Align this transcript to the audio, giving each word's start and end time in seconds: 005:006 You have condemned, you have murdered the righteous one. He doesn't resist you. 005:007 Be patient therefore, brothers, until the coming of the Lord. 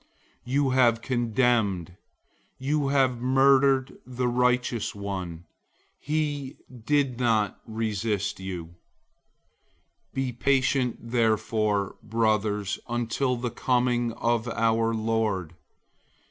005:006 0.47 0.53
You 0.55 0.69
have 0.71 1.01
condemned, 1.03 1.97
you 2.57 2.87
have 2.87 3.21
murdered 3.21 3.99
the 4.03 4.27
righteous 4.27 4.95
one. 4.95 5.43
He 5.99 6.57
doesn't 6.71 7.53
resist 7.67 8.39
you. 8.39 8.65
005:007 8.65 8.73
Be 10.15 10.31
patient 10.33 10.97
therefore, 11.11 11.97
brothers, 12.01 12.79
until 12.89 13.35
the 13.35 13.51
coming 13.51 14.13
of 14.13 14.45
the 14.45 14.71
Lord. 14.75 15.53